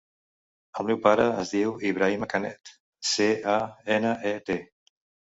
[0.79, 2.71] El meu pare es diu Ibrahima Canet:
[3.09, 3.57] ce, a,
[3.97, 4.57] ena, e, te.